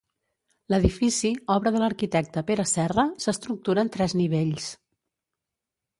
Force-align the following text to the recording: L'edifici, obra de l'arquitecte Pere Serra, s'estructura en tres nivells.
L'edifici, 0.73 1.31
obra 1.57 1.73
de 1.75 1.83
l'arquitecte 1.83 2.43
Pere 2.49 2.67
Serra, 2.71 3.07
s'estructura 3.27 3.85
en 3.87 3.95
tres 3.97 4.17
nivells. 4.23 4.71